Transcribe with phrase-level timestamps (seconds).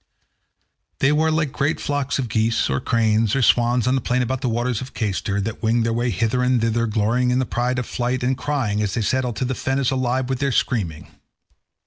[0.97, 4.41] They were like great flocks of geese, or cranes, or swans on the plain about
[4.41, 7.77] the waters of Cayster, that wing their way hither and thither, glorying in the pride
[7.77, 11.05] of flight, and crying as they settle till the fen is alive with their screaming.